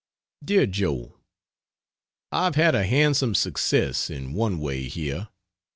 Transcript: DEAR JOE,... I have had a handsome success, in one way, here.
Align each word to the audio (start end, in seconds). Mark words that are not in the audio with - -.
DEAR 0.43 0.65
JOE,... 0.65 1.15
I 2.31 2.45
have 2.45 2.55
had 2.55 2.73
a 2.73 2.85
handsome 2.87 3.35
success, 3.35 4.09
in 4.09 4.33
one 4.33 4.59
way, 4.59 4.87
here. 4.87 5.27